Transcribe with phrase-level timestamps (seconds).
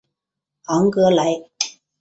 [0.65, 1.51] 昂格莱。